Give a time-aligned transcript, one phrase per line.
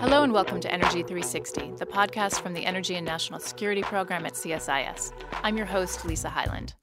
[0.00, 4.26] Hello and welcome to Energy 360, the podcast from the Energy and National Security Program
[4.26, 5.14] at CSIS.
[5.42, 6.74] I'm your host, Lisa Hyland.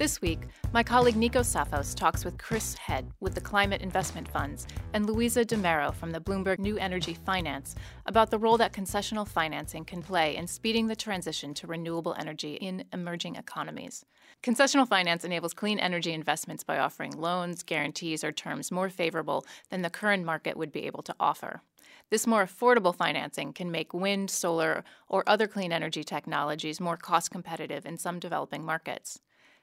[0.00, 4.66] This week, my colleague Nikos Tsafos talks with Chris Head with the Climate Investment Funds
[4.94, 7.74] and Luiza Demôro from the Bloomberg New Energy Finance
[8.06, 12.54] about the role that concessional financing can play in speeding the transition to renewable energy
[12.54, 14.06] in emerging economies.
[14.42, 19.82] Concessional finance enables clean energy investments by offering loans, guarantees, or terms more favorable than
[19.82, 21.60] the current market would be able to offer.
[22.08, 27.30] This more affordable financing can make wind, solar, or other clean energy technologies more cost
[27.30, 29.20] competitive in some developing markets.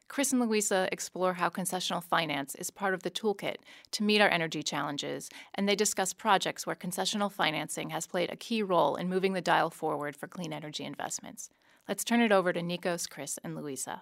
[0.08, 3.58] Chris and Luiza explore how concessional finance is part of the toolkit
[3.92, 8.36] to meet our energy challenges, and they discuss projects where concessional financing has played a
[8.36, 11.50] key role in moving the dial forward for clean energy investments.
[11.88, 14.02] Let's turn it over to Nikos, Chris, and Luiza.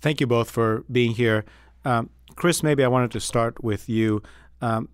[0.00, 1.44] Thank you both for being here.
[1.84, 4.22] Um, Chris, maybe I wanted to start with you.
[4.60, 4.88] Um,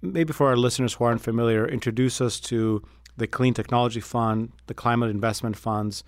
[0.00, 2.82] maybe for our listeners who aren't familiar, introduce us to
[3.16, 6.04] the Clean Technology Fund, the Climate Investment Funds,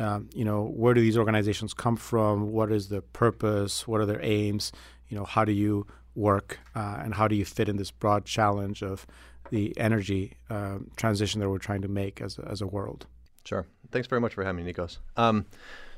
[0.00, 2.52] um, you know, where do these organizations come from?
[2.52, 3.86] What is the purpose?
[3.86, 4.72] What are their aims?
[5.08, 8.24] You know, how do you work, uh, and how do you fit in this broad
[8.24, 9.06] challenge of
[9.50, 13.06] the energy uh, transition that we're trying to make as a, as a world?
[13.44, 13.66] Sure.
[13.92, 14.98] Thanks very much for having me, Nikos.
[15.16, 15.44] Um,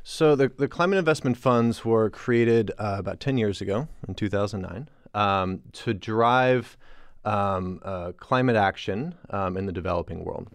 [0.02, 4.88] so the, the climate investment funds were created uh, about 10 years ago in 2009
[5.14, 6.76] um, to drive
[7.24, 10.48] um, uh, climate action um, in the developing world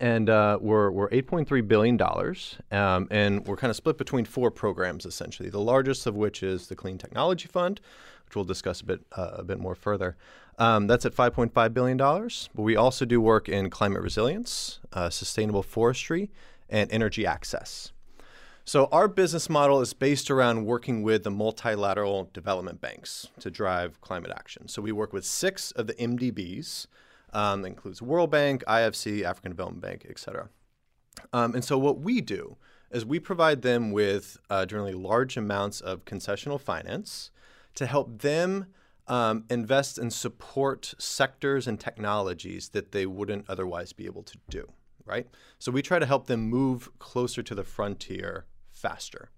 [0.00, 2.00] and uh, we're, we're $8.3 billion,
[2.70, 5.48] um, and we're kind of split between four programs essentially.
[5.48, 7.80] The largest of which is the Clean Technology Fund,
[8.26, 10.16] which we'll discuss a bit uh, a bit more further.
[10.58, 11.96] Um, that's at $5.5 billion.
[11.96, 16.30] But we also do work in climate resilience, uh, sustainable forestry,
[16.68, 17.92] and energy access.
[18.66, 24.00] So our business model is based around working with the multilateral development banks to drive
[24.00, 24.68] climate action.
[24.68, 26.86] So we work with six of the MDBs
[27.34, 30.48] um, that includes World Bank, IFC, African Development Bank, et cetera.
[31.32, 32.56] Um, and so what we do
[32.90, 37.30] is we provide them with uh, generally large amounts of concessional finance
[37.74, 38.66] to help them
[39.08, 44.70] um, invest and support sectors and technologies that they wouldn't otherwise be able to do,
[45.04, 45.26] right?
[45.58, 49.30] So we try to help them move closer to the frontier faster.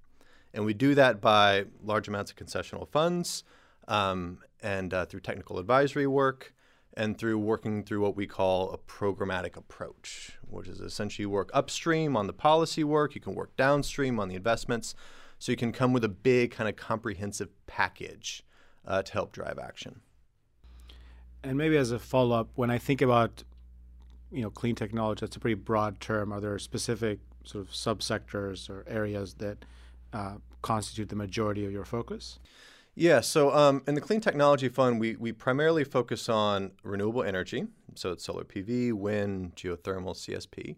[0.54, 3.42] And we do that by large amounts of concessional funds
[3.88, 6.54] um, and uh, through technical advisory work
[6.96, 12.16] and through working through what we call a programmatic approach, which is essentially work upstream
[12.16, 14.94] on the policy work, you can work downstream on the investments,
[15.38, 18.42] so you can come with a big kind of comprehensive package
[18.86, 20.00] uh, to help drive action.
[21.44, 23.44] And maybe as a follow up, when I think about
[24.32, 26.32] you know clean technology, that's a pretty broad term.
[26.32, 29.64] Are there specific sort of subsectors or areas that
[30.12, 32.38] uh, constitute the majority of your focus?
[32.98, 37.66] Yeah, so um, in the Clean Technology Fund, we, we primarily focus on renewable energy.
[37.94, 40.76] So it's solar PV, wind, geothermal, CSP.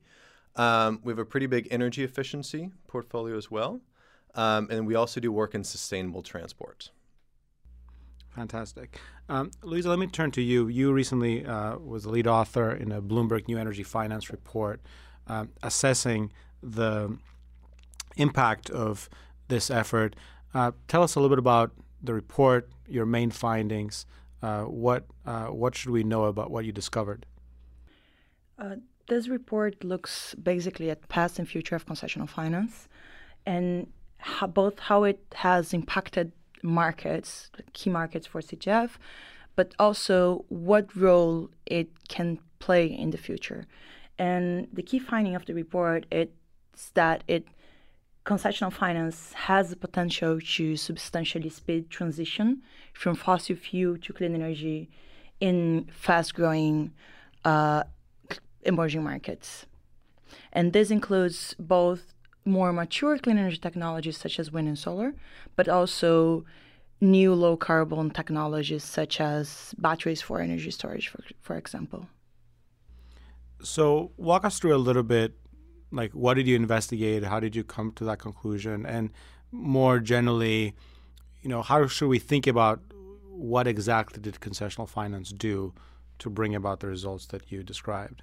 [0.60, 3.80] Um, we have a pretty big energy efficiency portfolio as well.
[4.34, 6.90] Um, and we also do work in sustainable transport.
[8.30, 8.98] Fantastic.
[9.28, 10.66] Um, Luiza, let me turn to you.
[10.66, 14.80] You recently uh, was the lead author in a Bloomberg New Energy Finance report
[15.28, 16.32] um, assessing
[16.64, 17.16] the
[18.16, 19.08] impact of
[19.46, 20.16] this effort.
[20.52, 21.70] Uh, tell us a little bit about
[22.02, 24.06] the report, your main findings.
[24.40, 27.26] Uh, what uh, what should we know about what you discovered?
[28.58, 28.76] Uh,
[29.08, 32.88] this report looks basically at past and future of concessional finance,
[33.46, 36.32] and how, both how it has impacted
[36.62, 38.90] markets, key markets for CTF,
[39.56, 43.66] but also what role it can play in the future.
[44.18, 46.28] And the key finding of the report is
[46.94, 47.46] that it
[48.24, 52.62] concessional finance has the potential to substantially speed transition
[52.92, 54.90] from fossil fuel to clean energy
[55.40, 56.92] in fast-growing
[57.44, 57.84] uh,
[58.62, 59.66] emerging markets.
[60.52, 62.14] And this includes both
[62.44, 65.14] more mature clean energy technologies such as wind and solar,
[65.56, 66.44] but also
[67.00, 72.08] new low carbon technologies such as batteries for energy storage, for, for example.
[73.62, 75.34] So, walk us through a little bit
[75.90, 77.24] like what did you investigate?
[77.24, 78.84] How did you come to that conclusion?
[78.86, 79.10] And
[79.50, 80.74] more generally,
[81.42, 82.80] you know, how should we think about
[83.28, 85.72] what exactly did concessional finance do
[86.18, 88.22] to bring about the results that you described?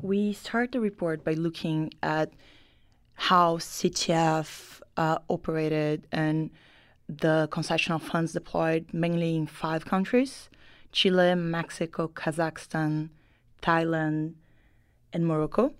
[0.00, 2.32] We start the report by looking at
[3.14, 6.50] how CTF uh, operated and
[7.08, 10.48] the concessional funds deployed mainly in five countries
[10.92, 13.08] Chile, Mexico, Kazakhstan,
[13.62, 14.34] Thailand,
[15.12, 15.72] and Morocco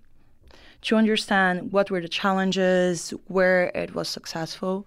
[0.82, 4.86] to understand what were the challenges, where it was successful,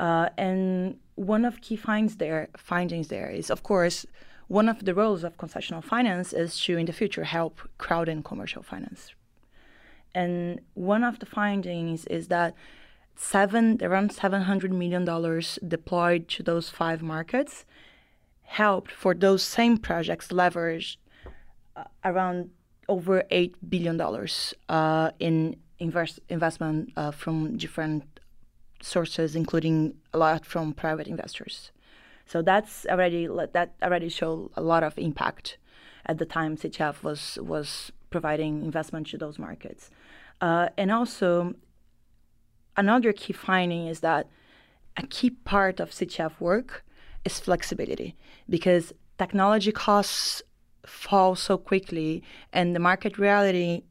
[0.00, 4.06] Uh, and one of key finds there, findings there is, of course,
[4.48, 8.22] one of the roles of concessional finance is to, in the future, help crowd in
[8.22, 9.14] commercial finance.
[10.14, 12.54] And one of the findings is that
[13.14, 17.64] seven around seven hundred million dollars deployed to those five markets
[18.42, 20.98] helped for those same projects leverage
[21.76, 22.50] uh, around
[22.92, 28.04] over eight billion dollars uh, in invest, investment uh, from different
[28.82, 31.72] sources, including a lot from private investors.
[32.26, 35.58] So that's already that already showed a lot of impact
[36.04, 39.90] at the time CTF was was providing investment to those markets,
[40.40, 41.54] uh, and also
[42.76, 44.26] another key finding is that
[45.02, 46.84] a key part of CTF work
[47.24, 48.14] is flexibility
[48.48, 50.42] because technology costs
[50.86, 53.82] fall so quickly and the market reality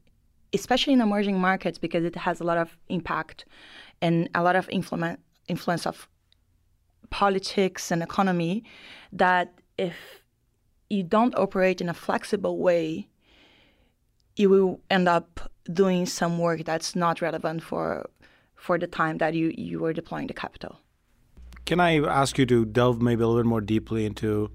[0.54, 3.46] especially in emerging markets because it has a lot of impact
[4.02, 6.08] and a lot of influence of
[7.10, 8.62] politics and economy
[9.12, 9.96] that if
[10.90, 13.08] you don't operate in a flexible way
[14.36, 18.08] you will end up doing some work that's not relevant for
[18.56, 20.78] for the time that you you were deploying the capital.
[21.64, 24.50] Can I ask you to delve maybe a little bit more deeply into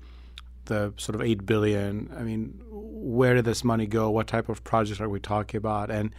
[0.68, 2.14] the sort of eight billion?
[2.18, 4.10] I mean, where did this money go?
[4.10, 5.90] What type of projects are we talking about?
[5.90, 6.14] And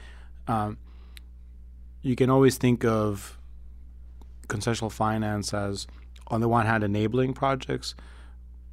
[0.47, 0.79] um,
[2.03, 3.39] you can always think of
[4.49, 5.87] concessional finance as,
[6.29, 7.95] on the one hand, enabling projects,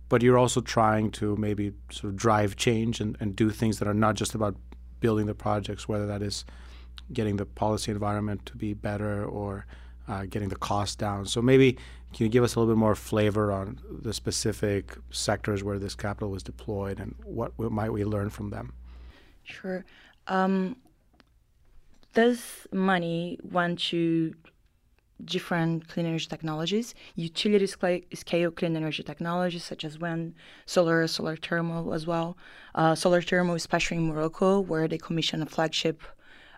[0.10, 3.88] but you're also trying to maybe sort of drive change and, and do things that
[3.88, 4.56] are not just about
[5.00, 6.46] building the projects, whether that is
[7.14, 9.66] getting the policy environment to be better or
[10.08, 11.26] uh, getting the cost down.
[11.26, 11.74] So maybe
[12.14, 15.96] can you give us a little bit more flavor on the specific sectors where this
[15.96, 18.74] capital was deployed and what, might we learn from them?
[19.44, 19.86] Sure.
[20.28, 20.78] Um,
[22.14, 24.34] this money went to
[25.24, 30.34] different clean energy technologies, utility scale clean energy technologies such as wind,
[30.66, 32.38] solar, solar thermal as well.
[32.76, 36.02] Uh, solar thermal, especially in Morocco, where they commissioned a flagship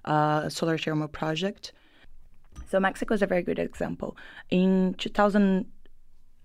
[0.05, 1.73] uh, solar thermal project.
[2.67, 4.17] So Mexico is a very good example.
[4.49, 5.65] In 2000,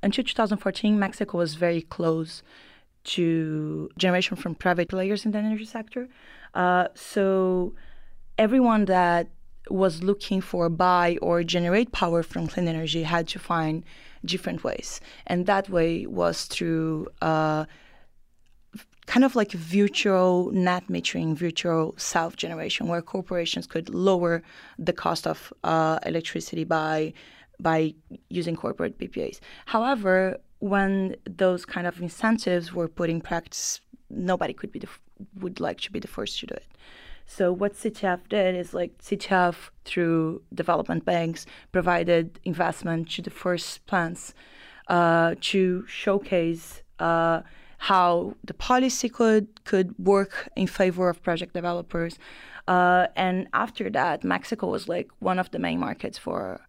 [0.03, 2.43] until 2014, Mexico was very close
[3.05, 6.09] to generation from private players in the energy sector.
[6.55, 7.75] Uh, so
[8.39, 9.29] everyone that
[9.71, 13.85] was looking for buy or generate power from clean energy had to find
[14.25, 17.65] different ways, and that way was through uh,
[19.07, 24.43] kind of like virtual net metering, virtual self generation, where corporations could lower
[24.79, 27.13] the cost of uh, electricity by
[27.61, 27.95] by
[28.29, 29.41] using corporate PPAs.
[29.67, 34.89] However, when those kind of incentives were put in practice, nobody could be the,
[35.41, 36.67] would like to be the first to do it.
[37.27, 43.87] So what CTF did is like CTF through development banks provided investment to the first
[43.87, 44.35] plants
[44.89, 46.83] uh, to showcase.
[46.99, 47.43] Uh,
[47.83, 52.17] how the policy could could work in favor of project developers.
[52.69, 56.61] Uh, and after that, Mexico was like one of the main markets for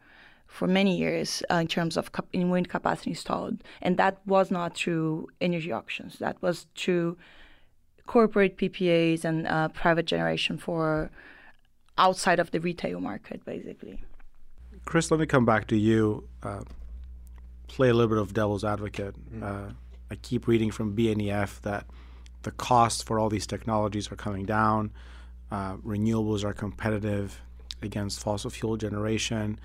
[0.48, 4.50] for many years uh, in terms of cap- in wind capacity installed, and that was
[4.50, 6.18] not through energy auctions.
[6.18, 7.18] That was through
[8.07, 11.12] corporate PPAs and uh, private generation for
[11.95, 14.01] outside of the retail market, basically.
[14.86, 16.27] Chris, let me come back to you.
[16.42, 16.63] Uh,
[17.68, 19.15] play a little bit of devil's advocate.
[19.31, 19.75] Mm.
[20.13, 21.88] I keep reading from BNEF that
[22.43, 24.91] the costs for all these technologies are coming down.
[25.50, 27.41] Uh, renewables are competitive
[27.82, 29.60] against fossil fuel generation.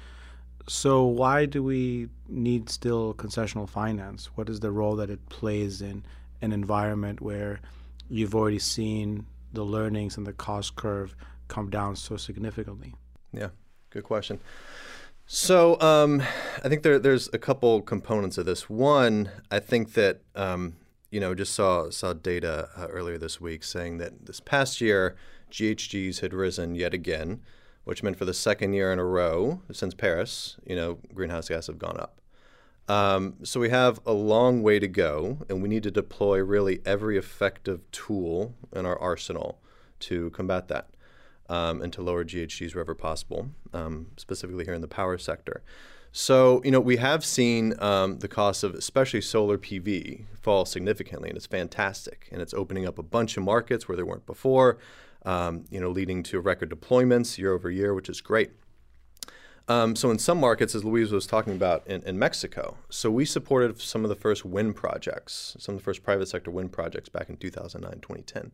[0.67, 4.31] So why do we need still concessional finance?
[4.37, 6.03] What is the role that it plays in
[6.41, 7.61] an environment where
[8.09, 11.15] you've already seen the learnings and the cost curve
[11.49, 12.95] come down so significantly?
[13.35, 13.49] Yeah,
[13.91, 14.41] good question.
[15.31, 16.23] So um,
[16.65, 18.71] I think there, there's a couple components of this.
[18.71, 20.77] One, I think that um,
[21.11, 25.17] you know just saw saw data uh, earlier this week saying that this past year
[25.51, 27.43] GHGs had risen yet again,
[27.85, 31.67] which meant for the second year in a row since Paris, you know, greenhouse gas
[31.67, 32.23] have gone up.
[32.89, 36.81] Um, so we have a long way to go, and we need to deploy really
[36.87, 39.61] every effective tool in our arsenal
[40.01, 40.89] to combat that
[41.49, 45.63] um, and to lower GHGs wherever possible, um, specifically here in the power sector.
[46.13, 51.29] So, you know, we have seen um, the cost of especially solar PV fall significantly,
[51.29, 52.29] and it's fantastic.
[52.33, 54.79] And it's opening up a bunch of markets where there weren't before,
[55.25, 58.51] um, you know, leading to record deployments year over year, which is great.
[59.69, 63.27] Um, so, in some markets, as Louise was talking about in, in, Mexico, so we
[63.27, 67.11] supported some of the first wind projects, some of the first private sector wind projects
[67.11, 68.53] back in 2009, 2010.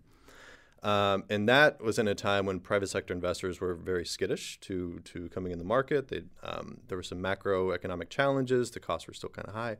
[0.84, 5.00] Um, and that was in a time when private sector investors were very skittish to,
[5.04, 6.12] to coming in the market.
[6.42, 8.70] Um, there were some macroeconomic challenges.
[8.70, 9.78] The costs were still kind of high.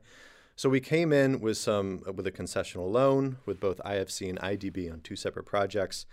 [0.55, 4.91] So we came in with some with a concessional loan with both IFC and IDB
[4.91, 6.07] on two separate projects.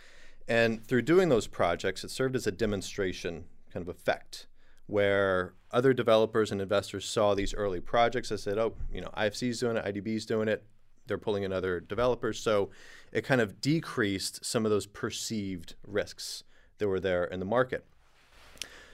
[0.47, 4.47] And through doing those projects, it served as a demonstration kind of effect
[4.87, 8.31] where other developers and investors saw these early projects.
[8.31, 10.65] I said, oh, you know, IFC's doing it, IDB's doing it.
[11.13, 12.41] They're pulling in other developers.
[12.41, 12.71] So
[13.13, 16.43] it kind of decreased some of those perceived risks
[16.79, 17.85] that were there in the market.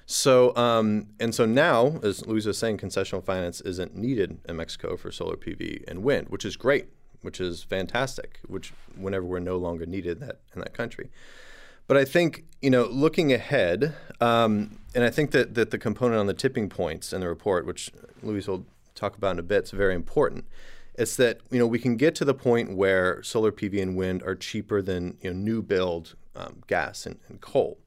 [0.04, 4.96] So, um, and so now, as Luis was saying, concessional finance isn't needed in Mexico
[4.96, 6.88] for solar PV and wind, which is great,
[7.22, 11.08] which is fantastic, which whenever we're no longer needed that in that country.
[11.86, 16.18] But I think you know, looking ahead, um, and I think that that the component
[16.18, 19.64] on the tipping points in the report, which Luis will talk about in a bit,
[19.64, 20.44] is very important.
[20.98, 24.22] It's that you know we can get to the point where solar PV and wind
[24.24, 27.78] are cheaper than you know, new build um, gas and, and coal.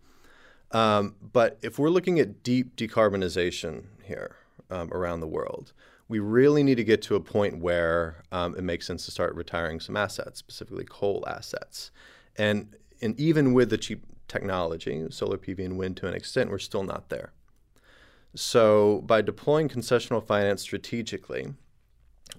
[0.71, 4.37] Um, but if we're looking at deep decarbonization here
[4.69, 5.73] um, around the world,
[6.07, 9.35] we really need to get to a point where um, it makes sense to start
[9.35, 11.91] retiring some assets, specifically coal assets.
[12.37, 16.59] And and even with the cheap technology, solar PV and wind to an extent, we're
[16.59, 17.33] still not there.
[18.35, 21.53] So by deploying concessional finance strategically,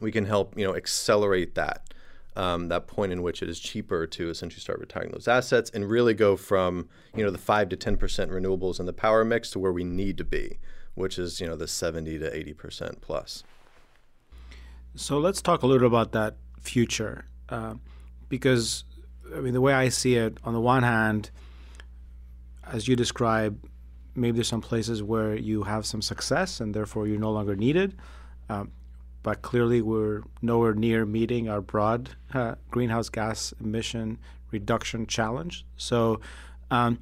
[0.00, 1.92] we can help you know accelerate that
[2.36, 5.88] um, that point in which it is cheaper to essentially start retiring those assets and
[5.88, 9.50] really go from you know the five to ten percent renewables in the power mix
[9.50, 10.58] to where we need to be,
[10.94, 13.44] which is you know the seventy to eighty percent plus.
[14.94, 17.74] So let's talk a little about that future, uh,
[18.28, 18.84] because
[19.34, 21.30] I mean, the way I see it, on the one hand,
[22.66, 23.58] as you describe,
[24.14, 27.96] maybe there's some places where you have some success and therefore you're no longer needed.
[28.48, 28.72] Um,
[29.22, 34.18] but clearly, we're nowhere near meeting our broad uh, greenhouse gas emission
[34.50, 35.64] reduction challenge.
[35.76, 36.20] So,
[36.70, 36.98] um,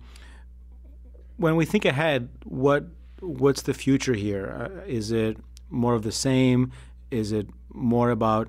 [1.36, 2.84] when we think ahead, what
[3.20, 4.70] what's the future here?
[4.78, 5.38] Uh, is it
[5.70, 6.72] more of the same?
[7.10, 8.48] Is it more about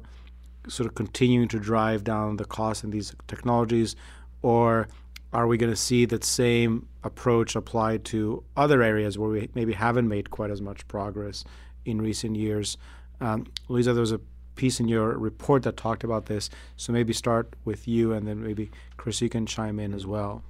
[0.67, 3.95] sort of continuing to drive down the cost in these technologies,
[4.41, 4.87] or
[5.33, 9.73] are we going to see that same approach applied to other areas where we maybe
[9.73, 11.43] haven't made quite as much progress
[11.85, 12.77] in recent years?
[13.21, 14.19] Um, Luiza, there was a
[14.55, 18.43] piece in your report that talked about this, so maybe start with you, and then
[18.43, 20.43] maybe Chris, you can chime in as well.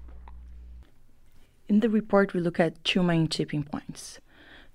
[1.67, 4.19] In the report, we look at two main tipping points.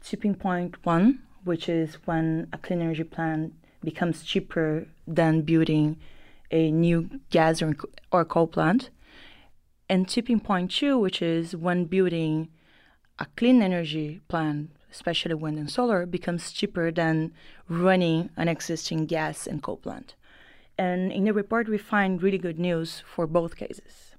[0.03, 5.97] Tipping point one, which is when a clean energy plant becomes cheaper than building
[6.51, 7.63] a new gas
[8.13, 8.91] or coal plant.
[9.89, 12.49] And tipping point two, which is when building
[13.19, 17.33] a clean energy plant, especially wind and solar, becomes cheaper than
[17.69, 20.15] running an existing gas and coal plant.
[20.79, 24.15] And in the report, we find really good news for both cases.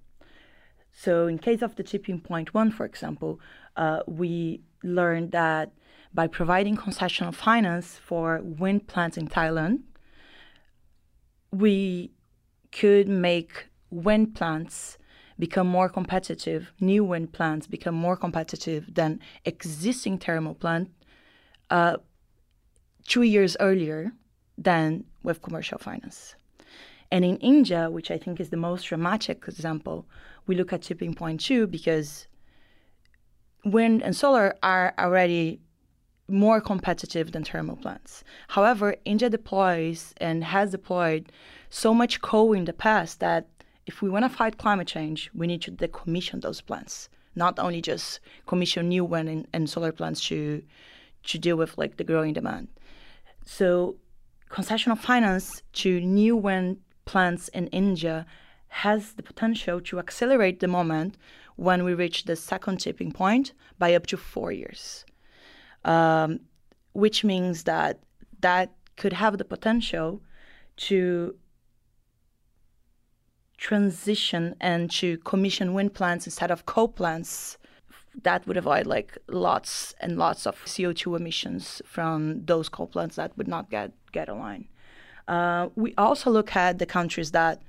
[0.93, 3.39] So, in case of the tipping point one, for example,
[3.75, 5.71] uh, we learned that
[6.13, 9.81] by providing concessional finance for wind plants in Thailand,
[11.51, 12.11] we
[12.71, 14.97] could make wind plants
[15.39, 20.89] become more competitive, new wind plants become more competitive than existing thermal plant
[21.69, 21.97] uh,
[23.05, 24.11] two years earlier
[24.57, 26.35] than with commercial finance.
[27.11, 30.05] And in India, which I think is the most dramatic example,
[30.45, 32.27] we look at tipping point two because
[33.63, 35.61] wind and solar are already
[36.29, 38.23] more competitive than thermal plants.
[38.49, 41.31] However, India deploys and has deployed
[41.69, 43.47] so much coal in the past that
[43.87, 47.81] if we want to fight climate change, we need to decommission those plants, not only
[47.81, 50.61] just commission new wind and, and solar plants to
[51.23, 52.67] to deal with like the growing demand.
[53.43, 53.95] So,
[54.49, 58.25] concessional finance to new wind plants in India
[58.67, 61.17] has the potential to accelerate the moment
[61.55, 65.05] when we reach the second tipping point by up to four years
[65.87, 66.39] um,
[66.93, 67.99] which means that
[68.41, 70.21] that could have the potential
[70.75, 71.35] to
[73.57, 77.57] transition and to commission wind plants instead of coal plants
[78.23, 83.35] that would avoid like lots and lots of CO2 emissions from those coal plants that
[83.37, 84.67] would not get get aligned.
[85.27, 87.61] Uh, we also look at the countries that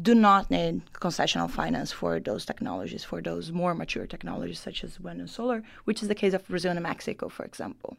[0.00, 4.98] do not need concessional finance for those technologies, for those more mature technologies such as
[4.98, 7.96] wind and solar, which is the case of Brazil and Mexico, for example.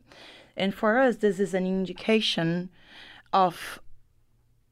[0.58, 2.70] And for us, this is an indication
[3.32, 3.80] of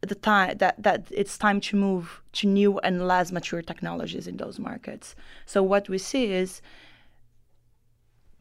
[0.01, 4.38] the time that, that it's time to move to new and less mature technologies in
[4.38, 5.15] those markets.
[5.46, 6.62] So what we see is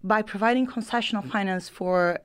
[0.02, 2.21] by providing concessional finance for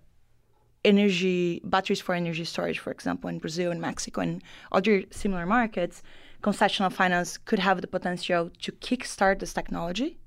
[0.85, 6.01] energy batteries for energy storage, for example, in Brazil and Mexico and other similar markets,
[6.41, 10.17] concessional finance could have the potential to kickstart this technology,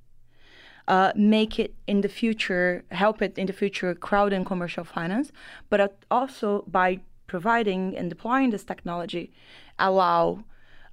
[0.89, 5.31] uh, make it in the future, help it in the future crowd in commercial finance,
[5.71, 9.33] but also by providing and deploying this technology,
[9.79, 10.43] allow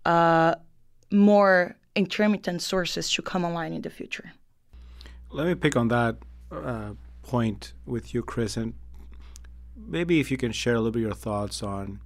[0.06, 0.54] uh,
[1.12, 4.34] more intermittent sources to come online in the future.
[5.32, 6.18] Let me pick on that
[6.52, 6.92] uh,
[7.24, 8.76] point with you, Chris, and
[9.76, 12.00] maybe if you can share a little bit your thoughts on,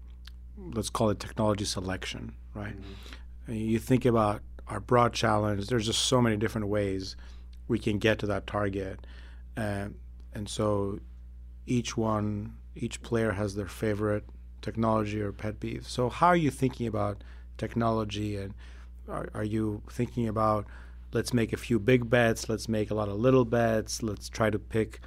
[0.57, 2.75] let's call it technology selection, right?
[2.79, 3.53] Mm-hmm.
[3.53, 5.67] You think about our broad challenge.
[5.67, 7.15] There's just so many different ways
[7.67, 9.05] we can get to that target,
[9.57, 9.89] uh,
[10.33, 10.99] and so
[11.65, 14.25] each one, each player has their favorite
[14.61, 15.87] technology or pet peeve.
[15.87, 17.23] So how are you thinking about
[17.57, 18.53] technology, and
[19.07, 20.65] are, are you thinking about
[21.11, 24.49] let's make a few big bets, let's make a lot of little bets, let's try
[24.49, 24.99] to pick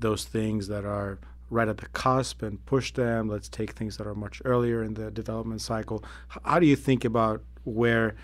[0.00, 1.18] those things that are
[1.50, 3.28] right at the cusp and push them.
[3.28, 6.02] Let's take things that are much earlier in the development cycle.
[6.28, 8.16] How do you think about where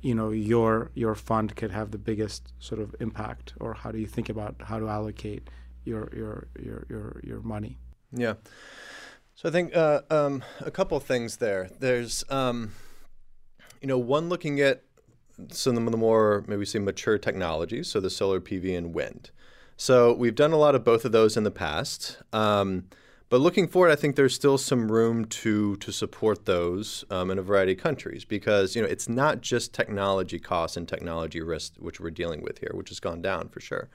[0.00, 3.98] you know your your fund could have the biggest sort of impact, or how do
[3.98, 5.48] you think about how to allocate
[5.84, 7.78] your your your your, your money?
[8.16, 8.34] Yeah.
[9.34, 11.68] So I think uh, um, a couple things there.
[11.78, 12.72] There's um,
[13.82, 14.82] you know one looking at
[15.50, 19.30] some of the more maybe say mature technologies, so the solar PV and wind.
[19.76, 22.22] So we've done a lot of both of those in the past.
[22.32, 22.86] Um,
[23.28, 27.38] but looking forward, I think there's still some room to to support those um, in
[27.38, 31.74] a variety of countries because you know it's not just technology costs and technology risk
[31.78, 33.90] which we're dealing with here, which has gone down for sure.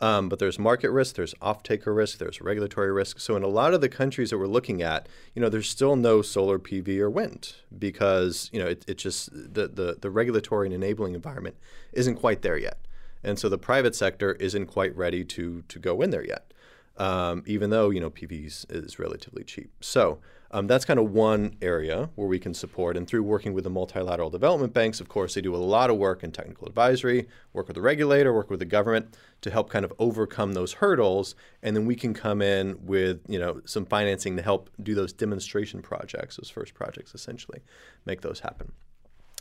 [0.00, 3.18] Um, but there's market risk, there's off-taker risk, there's regulatory risk.
[3.18, 5.96] So in a lot of the countries that we're looking at, you know, there's still
[5.96, 10.66] no solar PV or wind because you know it, it just the, the the regulatory
[10.66, 11.56] and enabling environment
[11.92, 12.78] isn't quite there yet.
[13.24, 16.52] And so the private sector isn't quite ready to to go in there yet,
[16.98, 19.70] um, even though you know PV is relatively cheap.
[19.80, 20.18] So
[20.50, 22.96] um, that's kind of one area where we can support.
[22.96, 25.96] And through working with the multilateral development banks, of course, they do a lot of
[25.96, 29.84] work in technical advisory, work with the regulator, work with the government to help kind
[29.84, 31.34] of overcome those hurdles.
[31.62, 35.12] And then we can come in with you know some financing to help do those
[35.12, 37.60] demonstration projects, those first projects, essentially,
[38.06, 38.72] make those happen.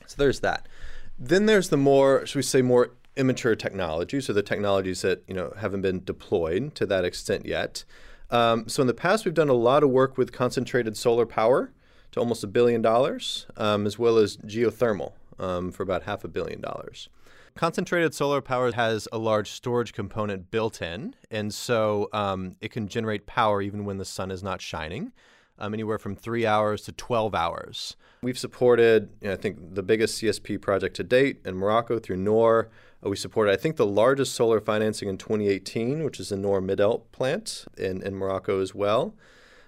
[0.05, 0.67] So there's that.
[1.17, 5.33] Then there's the more, should we say, more immature technologies, or the technologies that you
[5.33, 7.83] know haven't been deployed to that extent yet.
[8.29, 11.71] Um, so in the past, we've done a lot of work with concentrated solar power
[12.11, 16.27] to almost a billion dollars, um, as well as geothermal um, for about half a
[16.27, 17.09] billion dollars.
[17.55, 22.87] Concentrated solar power has a large storage component built in, and so um, it can
[22.87, 25.11] generate power even when the sun is not shining
[25.59, 27.95] um, anywhere from three hours to 12 hours.
[28.21, 32.17] We've supported, you know, I think, the biggest CSP project to date in Morocco through
[32.17, 32.69] Noor.
[33.05, 36.61] Uh, we supported, I think, the largest solar financing in 2018, which is the Noor
[36.61, 39.13] Midelt plant in, in Morocco as well.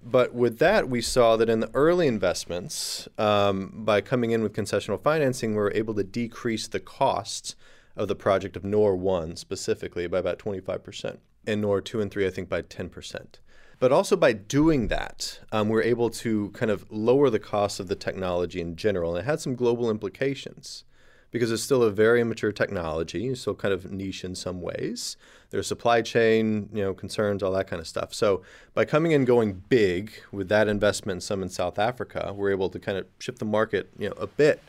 [0.02, 4.54] But with that, we saw that in the early investments, um, by coming in with
[4.54, 7.56] concessional financing, we were able to decrease the cost
[7.98, 12.26] of the project of Noor 1 specifically by about 25%, and Noor 2 and 3,
[12.26, 13.40] I think, by 10%.
[13.80, 17.88] But also by doing that, um, we're able to kind of lower the cost of
[17.88, 19.16] the technology in general.
[19.16, 20.84] And it had some global implications
[21.32, 25.18] because it's still a very immature technology, still kind of niche in some ways.
[25.50, 28.14] There's supply chain, you know, concerns, all that kind of stuff.
[28.14, 32.52] So by coming in going big with that investment and some in South Africa, we're
[32.52, 34.62] able to kind of shift the market, you know, a bit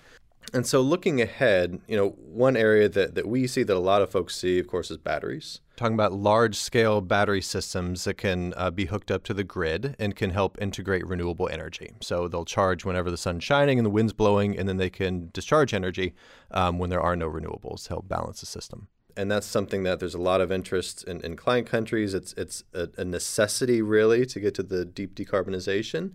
[0.53, 4.03] and so looking ahead, you know, one area that, that we see that a lot
[4.03, 5.61] of folks see, of course, is batteries.
[5.81, 9.97] Talking about large scale battery systems that can uh, be hooked up to the grid
[9.99, 11.93] and can help integrate renewable energy.
[12.03, 15.31] So they'll charge whenever the sun's shining and the wind's blowing, and then they can
[15.33, 16.12] discharge energy
[16.51, 18.88] um, when there are no renewables to help balance the system.
[19.16, 22.12] And that's something that there's a lot of interest in, in client countries.
[22.12, 26.12] It's, it's a, a necessity, really, to get to the deep decarbonization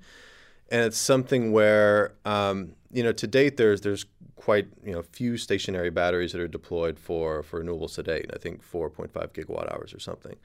[0.69, 5.37] and it's something where um, you know to date there's there's quite you know few
[5.37, 8.29] stationary batteries that are deployed for for renewables to date.
[8.33, 10.35] I think 4.5 gigawatt hours or something.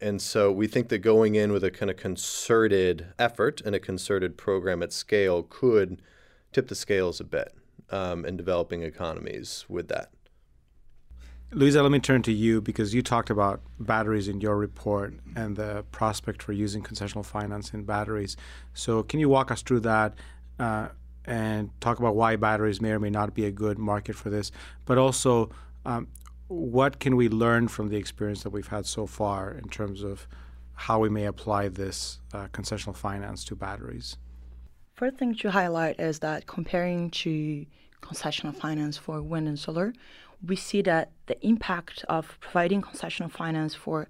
[0.00, 3.78] And so we think that going in with a kind of concerted effort and a
[3.78, 6.02] concerted program at scale could
[6.52, 7.54] tip the scales a bit
[7.90, 10.10] um, in developing economies with that.
[11.52, 15.54] Luiza, let me turn to you because you talked about batteries in your report and
[15.54, 18.38] the prospect for using concessional finance in batteries.
[18.72, 20.14] So, can you walk us through that
[20.58, 20.88] uh,
[21.26, 24.50] and talk about why batteries may or may not be a good market for this?
[24.86, 25.50] But also,
[25.84, 26.08] um,
[26.48, 30.26] what can we learn from the experience that we've had so far in terms of
[30.72, 34.16] how we may apply this uh, concessional finance to batteries?
[34.94, 37.66] First thing to highlight is that comparing to
[38.02, 39.92] concessional finance for wind and solar,
[40.46, 44.08] we see that the impact of providing concessional finance for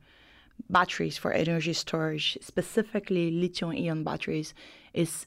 [0.71, 4.55] batteries for energy storage, specifically lithium ion batteries,
[4.95, 5.27] is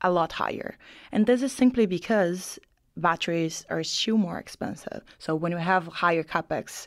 [0.00, 0.76] a lot higher.
[1.12, 2.58] And this is simply because
[2.96, 5.02] batteries are still more expensive.
[5.18, 6.86] So when you have higher capex,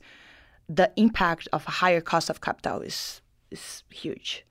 [0.70, 4.46] the impact of a higher cost of capital is is huge.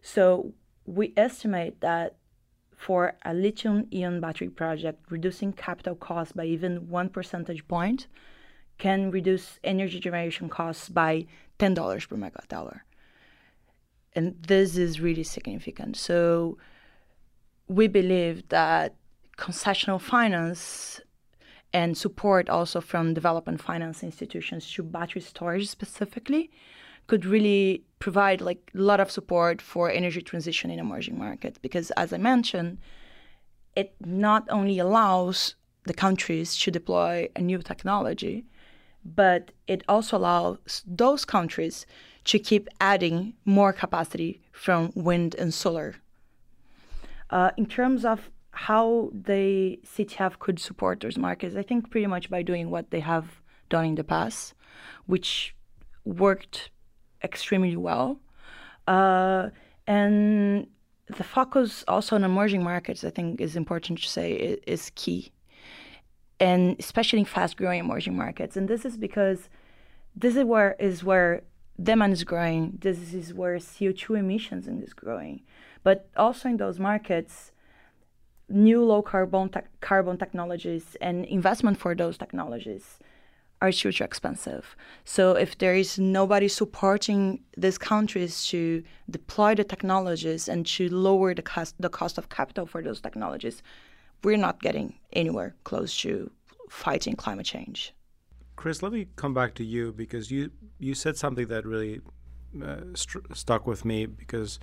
[0.00, 0.52] So
[0.86, 2.16] we estimate that
[2.78, 8.06] for a lithium-ion battery project, reducing capital costs by even one percentage point
[8.78, 11.26] can reduce energy generation costs by
[11.58, 12.84] ten dollars per megawatt hour.
[14.14, 15.96] And this is really significant.
[15.96, 16.56] So
[17.66, 18.94] we believe that
[19.36, 21.00] concessional finance
[21.72, 26.50] and support also from development finance institutions to battery storage specifically
[27.08, 31.90] could really provide like a lot of support for energy transition in emerging markets because
[31.92, 32.78] as i mentioned
[33.74, 38.44] it not only allows the countries to deploy a new technology
[39.04, 41.86] but it also allows those countries
[42.24, 45.96] to keep adding more capacity from wind and solar.
[47.30, 52.28] Uh, in terms of how the CTF could support those markets, I think pretty much
[52.28, 54.54] by doing what they have done in the past,
[55.06, 55.54] which
[56.04, 56.70] worked
[57.22, 58.18] extremely well.
[58.86, 59.50] Uh,
[59.86, 60.66] and
[61.06, 65.32] the focus also on emerging markets, I think, is important to say, is key.
[66.40, 68.56] And especially in fast growing emerging markets.
[68.56, 69.48] And this is because
[70.14, 71.42] this is where is where
[71.82, 72.78] demand is growing.
[72.80, 75.42] This is where CO2 emissions is growing.
[75.82, 77.52] But also in those markets,
[78.48, 82.98] new low carbon te- carbon technologies and investment for those technologies
[83.60, 84.76] are too expensive.
[85.04, 91.34] So if there is nobody supporting these countries to deploy the technologies and to lower
[91.34, 93.62] the cost the cost of capital for those technologies,
[94.22, 96.30] we're not getting anywhere close to
[96.70, 97.94] fighting climate change.
[98.56, 102.00] Chris, let me come back to you because you you said something that really
[102.62, 104.58] uh, st- stuck with me because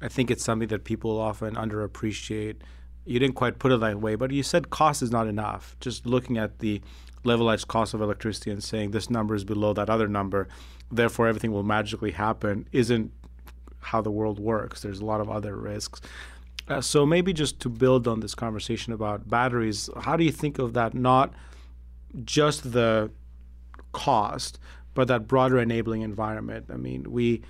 [0.00, 2.56] I think it's something that people often underappreciate
[3.04, 5.76] you didn't quite put it that way, but you said cost is not enough.
[5.80, 6.80] Just looking at the
[7.24, 10.48] levelized cost of electricity and saying this number is below that other number,
[10.90, 13.12] therefore everything will magically happen, isn't
[13.80, 14.82] how the world works.
[14.82, 16.00] There's a lot of other risks.
[16.68, 20.58] Uh, so maybe just to build on this conversation about batteries, how do you think
[20.58, 20.94] of that?
[20.94, 21.34] Not
[22.24, 23.10] just the
[23.92, 24.58] cost,
[24.94, 26.66] but that broader enabling environment.
[26.72, 27.42] I mean, we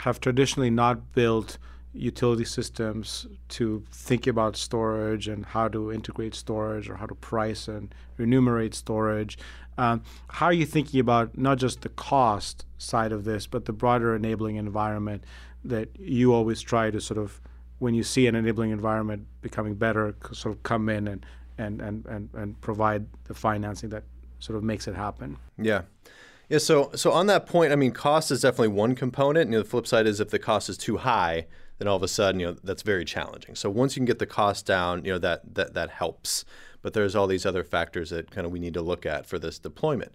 [0.00, 1.58] have traditionally not built
[1.94, 7.68] utility systems to think about storage and how to integrate storage or how to price
[7.68, 9.38] and remunerate storage.
[9.78, 13.72] Um, how are you thinking about not just the cost side of this, but the
[13.72, 15.24] broader enabling environment
[15.64, 17.40] that you always try to sort of,
[17.78, 21.26] when you see an enabling environment becoming better, sort of come in and,
[21.58, 24.04] and, and, and, and provide the financing that
[24.40, 25.36] sort of makes it happen?
[25.58, 25.82] Yeah.
[26.48, 29.48] Yeah, so so on that point, I mean, cost is definitely one component.
[29.48, 31.46] You know, the flip side is if the cost is too high,
[31.82, 33.56] then all of a sudden, you know, that's very challenging.
[33.56, 36.44] So once you can get the cost down, you know, that that that helps.
[36.80, 39.36] But there's all these other factors that kind of we need to look at for
[39.36, 40.14] this deployment.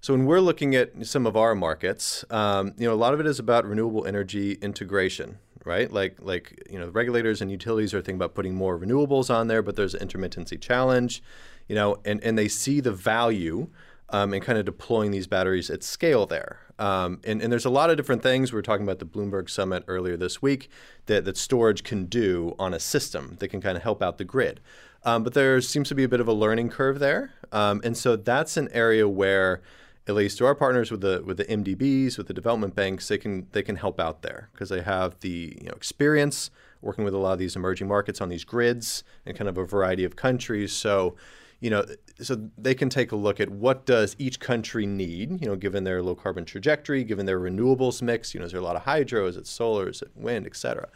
[0.00, 3.18] So when we're looking at some of our markets, um, you know, a lot of
[3.18, 5.92] it is about renewable energy integration, right?
[5.92, 9.62] Like like you know, regulators and utilities are thinking about putting more renewables on there,
[9.62, 11.24] but there's an intermittency challenge,
[11.66, 13.66] you know, and and they see the value
[14.10, 16.60] um, and kind of deploying these batteries at scale there.
[16.80, 18.52] Um, and, and, there's a lot of different things.
[18.52, 20.70] We were talking about the Bloomberg Summit earlier this week
[21.06, 24.24] that, that storage can do on a system that can kind of help out the
[24.24, 24.60] grid.
[25.04, 27.32] Um, but there seems to be a bit of a learning curve there.
[27.52, 29.60] Um, and so that's an area where,
[30.06, 33.18] at least to our partners with the with the MDBs, with the development banks, they
[33.18, 37.12] can they can help out there because they have the you know, experience working with
[37.12, 40.16] a lot of these emerging markets on these grids and kind of a variety of
[40.16, 40.72] countries.
[40.72, 41.14] So
[41.60, 41.84] you know,
[42.20, 45.84] so they can take a look at what does each country need, you know, given
[45.84, 48.82] their low carbon trajectory, given their renewables mix, you know, is there a lot of
[48.82, 50.88] hydro, is it solar, is it wind, et cetera?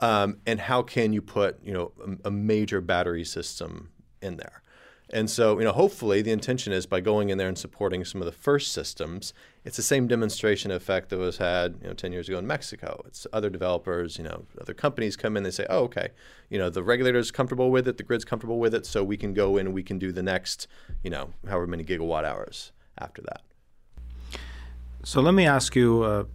[0.00, 1.92] Um, and how can you put, you know,
[2.24, 4.61] a, a major battery system in there?
[5.12, 8.22] And so, you know, hopefully the intention is by going in there and supporting some
[8.22, 12.12] of the first systems, it's the same demonstration effect that was had, you know, 10
[12.12, 13.02] years ago in Mexico.
[13.06, 16.08] It's other developers, you know, other companies come in, they say, oh, okay,
[16.48, 19.34] you know, the regulator's comfortable with it, the grid's comfortable with it, so we can
[19.34, 20.66] go in and we can do the next,
[21.04, 23.42] you know, however many gigawatt hours after that.
[25.04, 26.26] So let me ask you a,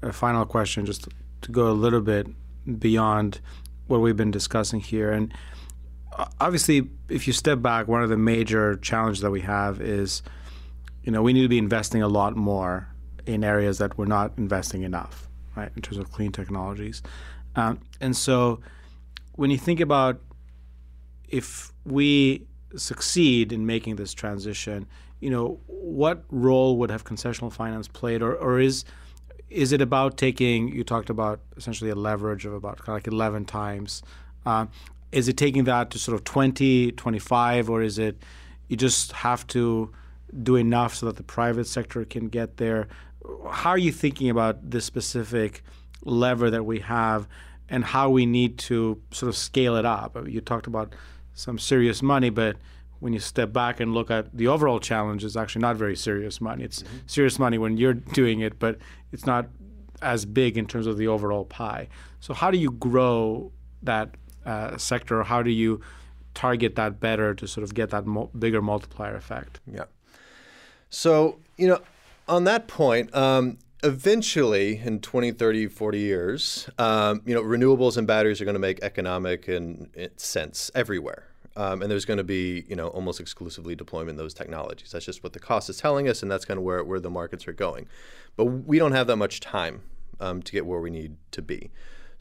[0.00, 1.06] a final question just
[1.42, 2.28] to go a little bit
[2.78, 3.40] beyond
[3.88, 5.10] what we've been discussing here.
[5.12, 5.34] And
[6.40, 10.22] obviously, if you step back, one of the major challenges that we have is,
[11.02, 12.88] you know, we need to be investing a lot more
[13.26, 17.02] in areas that we're not investing enough, right, in terms of clean technologies.
[17.56, 18.60] Um, and so,
[19.36, 20.20] when you think about
[21.28, 22.46] if we
[22.76, 24.86] succeed in making this transition,
[25.20, 28.84] you know, what role would have concessional finance played, or, or is
[29.48, 30.68] is it about taking?
[30.68, 34.02] You talked about essentially a leverage of about like eleven times.
[34.44, 34.66] Uh,
[35.12, 38.22] is it taking that to sort of 20, 25, or is it,
[38.68, 39.92] you just have to
[40.42, 42.88] do enough so that the private sector can get there.
[43.50, 45.62] How are you thinking about this specific
[46.04, 47.28] lever that we have
[47.68, 50.16] and how we need to sort of scale it up?
[50.26, 50.94] You talked about
[51.34, 52.56] some serious money, but
[53.00, 56.40] when you step back and look at the overall challenge, it's actually not very serious
[56.40, 56.64] money.
[56.64, 56.98] It's mm-hmm.
[57.06, 58.78] serious money when you're doing it, but
[59.12, 59.48] it's not
[60.00, 61.88] as big in terms of the overall pie.
[62.20, 65.22] So, how do you grow that uh, sector?
[65.22, 65.80] How do you
[66.34, 69.60] target that better to sort of get that mo- bigger multiplier effect?
[69.70, 69.84] Yeah.
[70.90, 71.80] So, you know,
[72.28, 78.06] on that point, um, eventually in 20, 30, 40 years, um, you know, renewables and
[78.06, 81.28] batteries are going to make economic and sense everywhere.
[81.54, 84.90] Um, and there's going to be, you know, almost exclusively deployment those technologies.
[84.92, 87.10] That's just what the cost is telling us, and that's kind of where, where the
[87.10, 87.88] markets are going.
[88.36, 89.82] But we don't have that much time
[90.18, 91.70] um, to get where we need to be.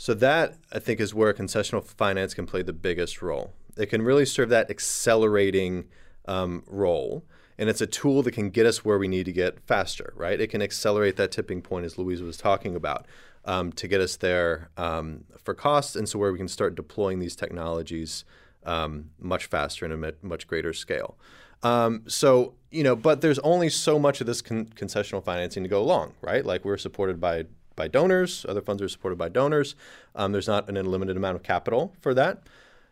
[0.02, 3.54] So that I think is where concessional finance can play the biggest role.
[3.78, 5.90] It can really serve that accelerating
[6.28, 7.24] um, role,
[7.60, 10.12] and it's a tool that can get us where we need to get faster.
[10.16, 10.42] Right?
[10.42, 13.06] It can accelerate that tipping point, as Louise was talking about,
[13.46, 17.20] um, to get us there um, for costs, and so where we can start deploying
[17.20, 18.26] these technologies
[18.66, 21.16] um, much faster and a much greater scale.
[21.62, 25.70] Um, so you know, but there's only so much of this con- concessional financing to
[25.70, 26.44] go along, right?
[26.44, 28.46] Like we're supported by by donors.
[28.48, 29.76] Other funds are supported by donors.
[30.16, 32.44] Um, there's not an unlimited amount of capital for that.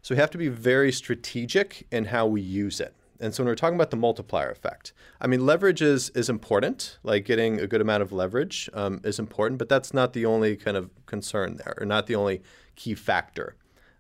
[0.01, 2.95] So we have to be very strategic in how we use it.
[3.19, 6.97] And so when we're talking about the multiplier effect, I mean, leverage is, is important,
[7.03, 10.55] like getting a good amount of leverage um, is important, but that's not the only
[10.55, 12.41] kind of concern there, or not the only
[12.75, 13.55] key factor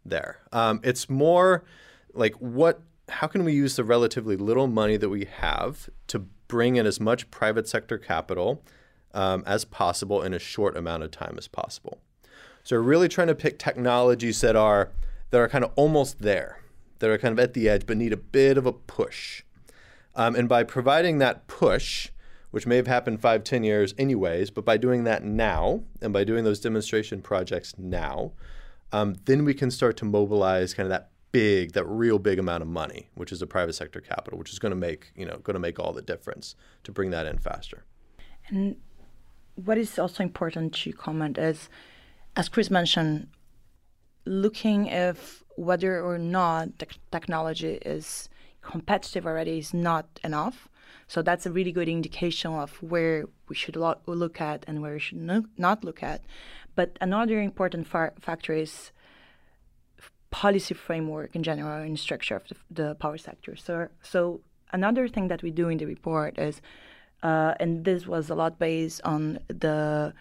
[0.05, 0.39] there.
[0.53, 1.65] Um, it's more
[2.13, 6.77] like what, how can we use the relatively little money that we have to bring
[6.77, 8.63] in as much private sector capital
[9.13, 11.99] um, as possible in a short amount of time as possible.
[12.63, 14.91] So we're really trying to pick technologies that are
[15.31, 16.61] that are kind of almost there,
[16.99, 19.43] that are kind of at the edge, but need a bit of a push.
[20.15, 22.09] Um, and by providing that push,
[22.51, 26.23] which may have happened five, ten years anyways, but by doing that now and by
[26.23, 28.31] doing those demonstration projects now,
[28.91, 32.63] um, then we can start to mobilize kind of that big, that real big amount
[32.63, 35.37] of money, which is the private sector capital, which is going to make you know
[35.37, 37.83] going to make all the difference to bring that in faster.
[38.47, 38.77] And
[39.65, 41.69] what is also important to comment is,
[42.35, 43.27] as Chris mentioned,
[44.25, 48.29] looking if whether or not the technology is
[48.61, 50.69] competitive already is not enough.
[51.07, 54.93] So that's a really good indication of where we should lo- look at and where
[54.93, 56.21] we should no- not look at.
[56.75, 58.91] But another important factor is
[60.29, 63.55] policy framework in general and structure of the, the power sector.
[63.55, 64.41] So, so
[64.71, 66.61] another thing that we do in the report is
[67.23, 70.13] uh, and this was a lot based on the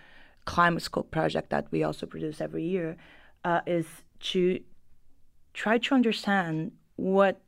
[0.46, 2.96] Climatescope project that we also produce every year,
[3.44, 3.86] uh, is
[4.20, 4.60] to
[5.54, 7.40] try to understand what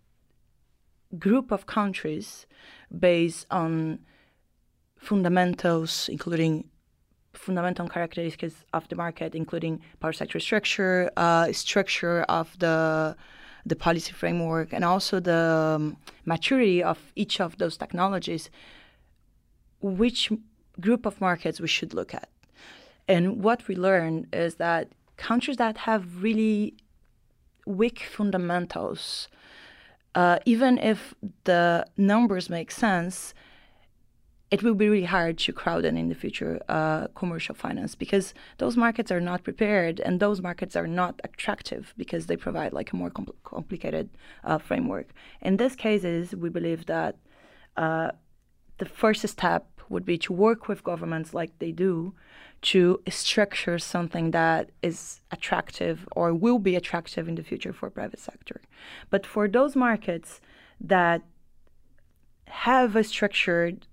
[1.18, 2.46] group of countries
[2.96, 3.98] based on
[4.96, 6.68] fundamentals, including
[7.32, 13.16] fundamental characteristics of the market, including power sector structure, uh, structure of the
[13.66, 18.48] the policy framework, and also the um, maturity of each of those technologies,
[19.80, 20.30] which
[20.80, 22.28] group of markets we should look at.
[23.08, 26.74] And what we learned is that countries that have really
[27.66, 29.28] weak fundamentals,
[30.14, 31.14] uh, even if
[31.44, 33.34] the numbers make sense,
[34.50, 38.34] it will be really hard to crowd in in the future uh, commercial finance because
[38.58, 42.92] those markets are not prepared and those markets are not attractive because they provide like
[42.92, 44.10] a more compl- complicated
[44.42, 45.08] uh, framework.
[45.40, 47.16] In this cases, we believe that
[47.76, 48.10] uh,
[48.80, 52.14] the first step would be to work with governments like they do
[52.62, 58.20] to structure something that is attractive or will be attractive in the future for private
[58.20, 58.60] sector.
[59.10, 60.40] But for those markets
[60.80, 61.22] that
[62.46, 63.86] have a structured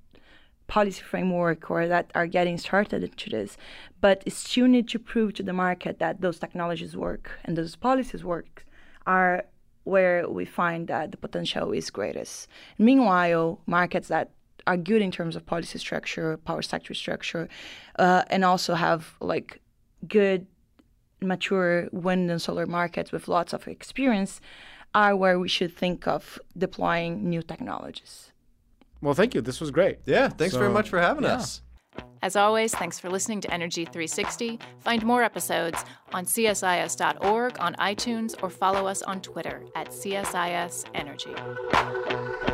[0.68, 3.58] policy framework or that are getting started into this,
[4.02, 8.24] but still need to prove to the market that those technologies work and those policies
[8.24, 8.66] work,
[9.06, 9.46] are
[9.86, 12.50] where we find that the potential is greatest.
[12.78, 14.32] Meanwhile, markets that
[14.68, 17.48] are good in terms of policy structure, power sector structure,
[17.98, 19.60] uh, and also have like
[20.08, 20.46] good,
[21.22, 24.40] mature wind and solar markets with lots of experience,
[24.94, 28.32] are where we should think of deploying new technologies.
[29.02, 29.42] Well, thank you.
[29.42, 30.00] This was great.
[30.06, 31.36] Yeah, thanks so, very much for having yeah.
[31.36, 31.62] us.
[32.22, 34.60] As always, thanks for listening to Energy 360.
[34.80, 42.47] Find more episodes on csis.org, on iTunes, or follow us on Twitter at CSIS Energy.